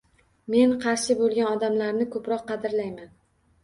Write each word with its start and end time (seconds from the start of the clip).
Men 0.53 0.73
qarshi 0.85 1.17
bo‘lgan 1.21 1.53
odamlarni 1.53 2.11
ko‘proq 2.19 2.47
qadrlayman. 2.53 3.19